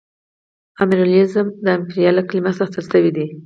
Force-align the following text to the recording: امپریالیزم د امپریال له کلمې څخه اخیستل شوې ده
امپریالیزم 0.81 1.47
د 1.65 1.67
امپریال 1.77 2.13
له 2.17 2.23
کلمې 2.29 2.51
څخه 2.57 2.63
اخیستل 2.69 2.85
شوې 2.99 3.11
ده 3.15 3.25